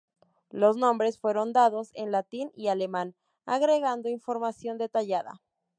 Los 0.49 0.77
nombres 0.77 1.19
fueron 1.19 1.53
dados 1.53 1.91
en 1.93 2.09
latín 2.11 2.51
y 2.55 2.69
alemán, 2.69 3.13
agregando 3.45 4.09
información 4.09 4.79
detallada. 4.79 5.39